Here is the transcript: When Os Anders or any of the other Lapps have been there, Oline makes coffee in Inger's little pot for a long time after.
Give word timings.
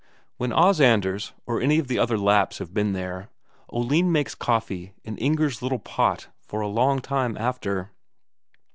When 0.37 0.51
Os 0.51 0.79
Anders 0.79 1.31
or 1.45 1.61
any 1.61 1.77
of 1.77 1.87
the 1.87 1.99
other 1.99 2.17
Lapps 2.17 2.57
have 2.57 2.73
been 2.73 2.93
there, 2.93 3.29
Oline 3.71 4.11
makes 4.11 4.33
coffee 4.33 4.95
in 5.03 5.15
Inger's 5.19 5.61
little 5.61 5.77
pot 5.77 6.27
for 6.41 6.61
a 6.61 6.67
long 6.67 7.01
time 7.01 7.37
after. 7.37 7.91